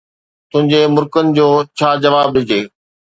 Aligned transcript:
تنھنجي 0.49 0.81
مُرڪڻ 0.93 1.25
جو 1.37 1.47
ڇا 1.77 1.89
جواب 2.03 2.27
ڏجي. 2.33 2.61